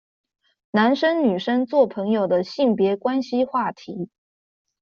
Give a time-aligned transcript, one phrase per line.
[0.71, 4.09] 男生女生做朋友的性別關係話題